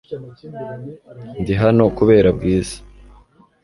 Ndi 1.41 1.53
hano 1.61 1.83
kubera 1.97 2.29
Bwiza. 2.37 2.77